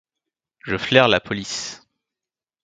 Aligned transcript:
Je 0.63 0.77
flaire 0.79 1.07
la 1.07 1.19
police. 1.19 1.85